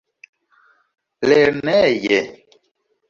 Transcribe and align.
lerneje 1.29 2.19